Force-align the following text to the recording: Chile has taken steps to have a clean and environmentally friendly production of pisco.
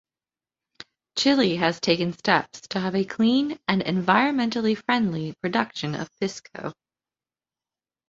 Chile 1.15 1.57
has 1.57 1.79
taken 1.79 2.11
steps 2.13 2.61
to 2.69 2.79
have 2.79 2.95
a 2.95 3.05
clean 3.05 3.59
and 3.67 3.83
environmentally 3.83 4.75
friendly 4.75 5.33
production 5.43 5.93
of 5.93 6.09
pisco. 6.19 6.73